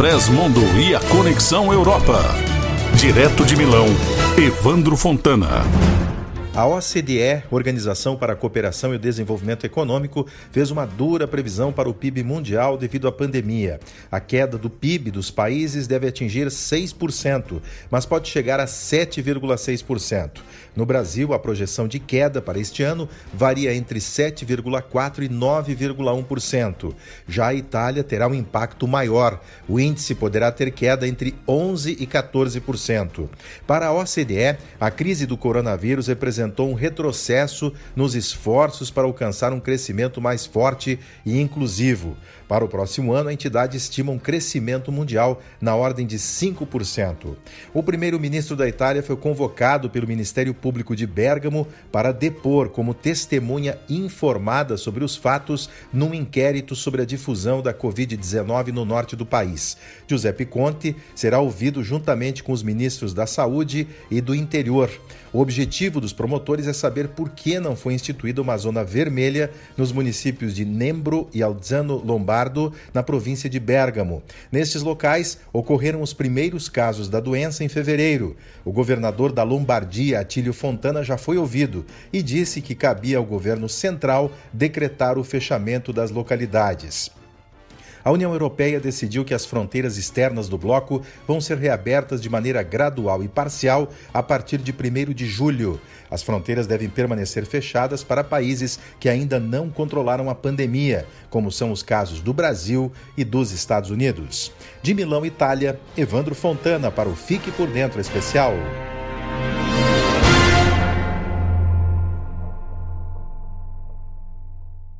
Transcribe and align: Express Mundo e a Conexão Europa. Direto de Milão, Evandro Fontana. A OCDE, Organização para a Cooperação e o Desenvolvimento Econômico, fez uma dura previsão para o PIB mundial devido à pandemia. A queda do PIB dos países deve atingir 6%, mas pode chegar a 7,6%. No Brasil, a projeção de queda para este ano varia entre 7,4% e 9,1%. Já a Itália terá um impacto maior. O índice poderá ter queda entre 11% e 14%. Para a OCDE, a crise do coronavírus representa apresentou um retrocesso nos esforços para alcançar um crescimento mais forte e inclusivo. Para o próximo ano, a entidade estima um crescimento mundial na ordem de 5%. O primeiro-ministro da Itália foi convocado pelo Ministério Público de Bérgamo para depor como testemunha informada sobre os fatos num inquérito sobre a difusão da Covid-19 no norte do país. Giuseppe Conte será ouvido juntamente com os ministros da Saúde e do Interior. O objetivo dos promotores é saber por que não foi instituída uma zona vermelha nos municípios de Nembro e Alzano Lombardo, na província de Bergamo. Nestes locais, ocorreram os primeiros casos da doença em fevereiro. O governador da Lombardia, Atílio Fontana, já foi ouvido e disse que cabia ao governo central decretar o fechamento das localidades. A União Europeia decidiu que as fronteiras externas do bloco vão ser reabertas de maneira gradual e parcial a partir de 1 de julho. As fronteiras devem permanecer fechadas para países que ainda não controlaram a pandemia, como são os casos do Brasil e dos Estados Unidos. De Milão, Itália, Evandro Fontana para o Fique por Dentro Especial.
Express 0.00 0.30
Mundo 0.30 0.62
e 0.78 0.94
a 0.94 1.00
Conexão 1.00 1.70
Europa. 1.70 2.22
Direto 2.94 3.44
de 3.44 3.54
Milão, 3.54 3.84
Evandro 4.38 4.96
Fontana. 4.96 5.62
A 6.60 6.66
OCDE, 6.66 7.42
Organização 7.50 8.18
para 8.18 8.34
a 8.34 8.36
Cooperação 8.36 8.92
e 8.92 8.96
o 8.96 8.98
Desenvolvimento 8.98 9.64
Econômico, 9.64 10.26
fez 10.52 10.70
uma 10.70 10.84
dura 10.84 11.26
previsão 11.26 11.72
para 11.72 11.88
o 11.88 11.94
PIB 11.94 12.22
mundial 12.22 12.76
devido 12.76 13.08
à 13.08 13.12
pandemia. 13.12 13.80
A 14.12 14.20
queda 14.20 14.58
do 14.58 14.68
PIB 14.68 15.10
dos 15.10 15.30
países 15.30 15.86
deve 15.86 16.06
atingir 16.06 16.48
6%, 16.48 17.62
mas 17.90 18.04
pode 18.04 18.28
chegar 18.28 18.60
a 18.60 18.66
7,6%. 18.66 20.42
No 20.76 20.84
Brasil, 20.84 21.32
a 21.32 21.38
projeção 21.38 21.88
de 21.88 21.98
queda 21.98 22.42
para 22.42 22.58
este 22.58 22.82
ano 22.82 23.08
varia 23.32 23.74
entre 23.74 23.98
7,4% 23.98 25.22
e 25.22 25.28
9,1%. 25.30 26.94
Já 27.26 27.46
a 27.48 27.54
Itália 27.54 28.04
terá 28.04 28.28
um 28.28 28.34
impacto 28.34 28.86
maior. 28.86 29.40
O 29.66 29.80
índice 29.80 30.14
poderá 30.14 30.52
ter 30.52 30.70
queda 30.72 31.08
entre 31.08 31.34
11% 31.48 31.96
e 31.98 32.06
14%. 32.06 33.30
Para 33.66 33.86
a 33.86 33.92
OCDE, 33.94 34.58
a 34.78 34.90
crise 34.90 35.24
do 35.24 35.38
coronavírus 35.38 36.08
representa 36.08 36.49
apresentou 36.50 36.68
um 36.68 36.74
retrocesso 36.74 37.72
nos 37.94 38.14
esforços 38.14 38.90
para 38.90 39.04
alcançar 39.04 39.52
um 39.52 39.60
crescimento 39.60 40.20
mais 40.20 40.44
forte 40.44 40.98
e 41.24 41.40
inclusivo. 41.40 42.16
Para 42.48 42.64
o 42.64 42.68
próximo 42.68 43.12
ano, 43.12 43.28
a 43.28 43.32
entidade 43.32 43.76
estima 43.76 44.10
um 44.10 44.18
crescimento 44.18 44.90
mundial 44.90 45.40
na 45.60 45.76
ordem 45.76 46.04
de 46.04 46.18
5%. 46.18 47.36
O 47.72 47.82
primeiro-ministro 47.82 48.56
da 48.56 48.68
Itália 48.68 49.02
foi 49.02 49.16
convocado 49.16 49.88
pelo 49.88 50.08
Ministério 50.08 50.52
Público 50.52 50.96
de 50.96 51.06
Bérgamo 51.06 51.66
para 51.92 52.10
depor 52.12 52.70
como 52.70 52.92
testemunha 52.92 53.78
informada 53.88 54.76
sobre 54.76 55.04
os 55.04 55.14
fatos 55.14 55.70
num 55.92 56.12
inquérito 56.12 56.74
sobre 56.74 57.02
a 57.02 57.04
difusão 57.04 57.62
da 57.62 57.72
Covid-19 57.72 58.72
no 58.72 58.84
norte 58.84 59.14
do 59.14 59.24
país. 59.24 59.76
Giuseppe 60.08 60.44
Conte 60.44 60.96
será 61.14 61.38
ouvido 61.38 61.84
juntamente 61.84 62.42
com 62.42 62.50
os 62.52 62.64
ministros 62.64 63.14
da 63.14 63.26
Saúde 63.26 63.86
e 64.10 64.20
do 64.20 64.34
Interior. 64.34 64.90
O 65.32 65.40
objetivo 65.40 66.00
dos 66.00 66.12
promotores 66.12 66.29
é 66.68 66.72
saber 66.72 67.08
por 67.08 67.30
que 67.30 67.58
não 67.58 67.74
foi 67.74 67.94
instituída 67.94 68.42
uma 68.42 68.56
zona 68.56 68.84
vermelha 68.84 69.50
nos 69.76 69.92
municípios 69.92 70.54
de 70.54 70.64
Nembro 70.64 71.28
e 71.32 71.42
Alzano 71.42 71.96
Lombardo, 71.96 72.72
na 72.92 73.02
província 73.02 73.48
de 73.48 73.58
Bergamo. 73.58 74.22
Nestes 74.52 74.82
locais, 74.82 75.38
ocorreram 75.52 76.02
os 76.02 76.12
primeiros 76.12 76.68
casos 76.68 77.08
da 77.08 77.20
doença 77.20 77.64
em 77.64 77.68
fevereiro. 77.68 78.36
O 78.64 78.72
governador 78.72 79.32
da 79.32 79.42
Lombardia, 79.42 80.20
Atílio 80.20 80.52
Fontana, 80.52 81.02
já 81.02 81.16
foi 81.16 81.38
ouvido 81.38 81.84
e 82.12 82.22
disse 82.22 82.60
que 82.60 82.74
cabia 82.74 83.18
ao 83.18 83.24
governo 83.24 83.68
central 83.68 84.30
decretar 84.52 85.18
o 85.18 85.24
fechamento 85.24 85.92
das 85.92 86.10
localidades. 86.10 87.10
A 88.04 88.10
União 88.10 88.32
Europeia 88.32 88.80
decidiu 88.80 89.24
que 89.24 89.34
as 89.34 89.44
fronteiras 89.44 89.96
externas 89.96 90.48
do 90.48 90.56
bloco 90.56 91.02
vão 91.26 91.40
ser 91.40 91.58
reabertas 91.58 92.20
de 92.20 92.28
maneira 92.28 92.62
gradual 92.62 93.22
e 93.22 93.28
parcial 93.28 93.90
a 94.12 94.22
partir 94.22 94.58
de 94.58 94.72
1 94.72 95.12
de 95.12 95.26
julho. 95.26 95.80
As 96.10 96.22
fronteiras 96.22 96.66
devem 96.66 96.88
permanecer 96.88 97.44
fechadas 97.44 98.02
para 98.02 98.24
países 98.24 98.78
que 98.98 99.08
ainda 99.08 99.38
não 99.38 99.70
controlaram 99.70 100.30
a 100.30 100.34
pandemia, 100.34 101.06
como 101.28 101.52
são 101.52 101.70
os 101.70 101.82
casos 101.82 102.20
do 102.20 102.32
Brasil 102.32 102.90
e 103.16 103.24
dos 103.24 103.52
Estados 103.52 103.90
Unidos. 103.90 104.52
De 104.82 104.94
Milão, 104.94 105.24
Itália, 105.24 105.78
Evandro 105.96 106.34
Fontana 106.34 106.90
para 106.90 107.08
o 107.08 107.14
Fique 107.14 107.52
por 107.52 107.68
Dentro 107.68 108.00
Especial. 108.00 108.54